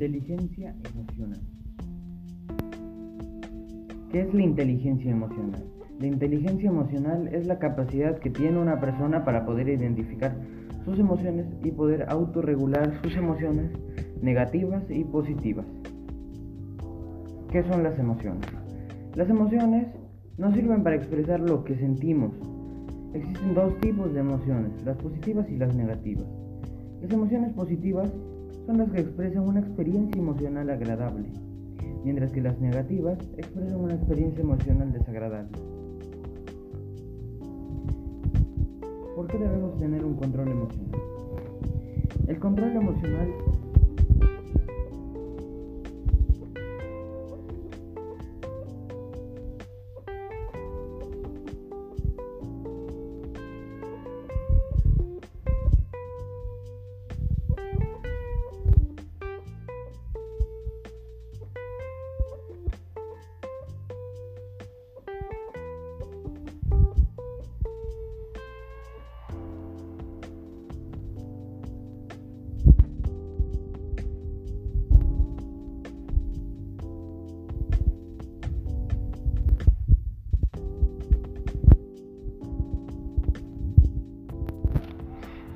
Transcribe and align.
Inteligencia 0.00 0.74
emocional. 0.94 1.40
¿Qué 4.10 4.22
es 4.22 4.32
la 4.32 4.42
inteligencia 4.42 5.10
emocional? 5.10 5.62
La 5.98 6.06
inteligencia 6.06 6.70
emocional 6.70 7.28
es 7.34 7.46
la 7.46 7.58
capacidad 7.58 8.18
que 8.18 8.30
tiene 8.30 8.58
una 8.58 8.80
persona 8.80 9.26
para 9.26 9.44
poder 9.44 9.68
identificar 9.68 10.34
sus 10.86 10.98
emociones 10.98 11.48
y 11.62 11.70
poder 11.72 12.06
autorregular 12.08 12.98
sus 13.02 13.14
emociones 13.14 13.72
negativas 14.22 14.82
y 14.88 15.04
positivas. 15.04 15.66
¿Qué 17.52 17.62
son 17.64 17.82
las 17.82 17.98
emociones? 17.98 18.46
Las 19.16 19.28
emociones 19.28 19.86
nos 20.38 20.54
sirven 20.54 20.82
para 20.82 20.96
expresar 20.96 21.40
lo 21.40 21.62
que 21.62 21.76
sentimos. 21.76 22.32
Existen 23.12 23.52
dos 23.52 23.78
tipos 23.80 24.14
de 24.14 24.20
emociones, 24.20 24.82
las 24.82 24.96
positivas 24.96 25.46
y 25.50 25.58
las 25.58 25.74
negativas. 25.74 26.24
Las 27.02 27.12
emociones 27.12 27.52
positivas 27.52 28.10
son 28.66 28.78
las 28.78 28.90
que 28.90 29.00
expresan 29.00 29.42
una 29.42 29.60
experiencia 29.60 30.20
emocional 30.20 30.70
agradable, 30.70 31.28
mientras 32.04 32.32
que 32.32 32.40
las 32.40 32.58
negativas 32.60 33.18
expresan 33.36 33.80
una 33.80 33.94
experiencia 33.94 34.42
emocional 34.42 34.92
desagradable. 34.92 35.58
¿Por 39.16 39.26
qué 39.26 39.38
debemos 39.38 39.76
tener 39.78 40.04
un 40.04 40.14
control 40.14 40.48
emocional? 40.48 41.00
El 42.26 42.38
control 42.38 42.76
emocional 42.76 43.28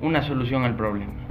una 0.01 0.21
solución 0.21 0.63
al 0.63 0.75
problema. 0.75 1.25